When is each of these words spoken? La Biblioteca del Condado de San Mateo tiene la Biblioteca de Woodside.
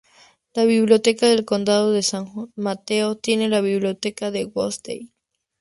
La 0.55 0.65
Biblioteca 0.65 1.27
del 1.27 1.45
Condado 1.45 1.91
de 1.91 2.01
San 2.01 2.25
Mateo 2.55 3.17
tiene 3.17 3.49
la 3.49 3.61
Biblioteca 3.61 4.31
de 4.31 4.45
Woodside. 4.45 5.11